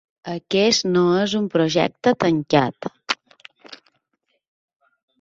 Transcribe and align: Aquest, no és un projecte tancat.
Aquest, 0.35 0.85
no 0.95 1.03
és 1.25 1.35
un 1.41 1.45
projecte 1.57 2.15
tancat. 2.25 2.91